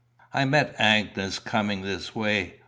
[0.33, 2.55] "I met Agnes coming this way.